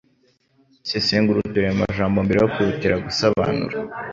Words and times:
sesengura 0.89 1.37
uturemajambo 1.41 2.17
mbere 2.25 2.39
yo 2.41 2.49
kwihutira 2.53 2.95
gusobanura 3.05 3.75